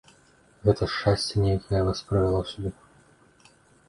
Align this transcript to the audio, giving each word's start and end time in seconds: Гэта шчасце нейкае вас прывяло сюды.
Гэта 0.67 0.85
шчасце 0.93 1.43
нейкае 1.47 1.81
вас 1.89 1.99
прывяло 2.13 2.39
сюды. 2.53 2.73